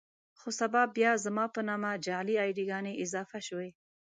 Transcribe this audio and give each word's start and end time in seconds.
خو 0.39 0.49
سبا 0.59 0.81
بيا 0.95 1.11
زما 1.25 1.45
په 1.55 1.61
نامه 1.69 1.91
جعلي 2.05 2.35
اې 2.41 2.51
ډي 2.57 2.63
ګانې 2.69 2.93
اضافه 3.03 3.39
شوې. 3.47 3.69